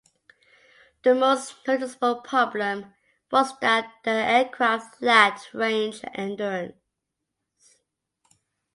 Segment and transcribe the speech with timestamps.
[1.03, 2.95] The most noticeable problem
[3.31, 6.73] was that the aircraft lacked range and endurance.